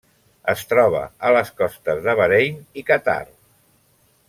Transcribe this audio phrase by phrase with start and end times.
[0.53, 3.21] Es troba a les costes de Bahrain i Qatar.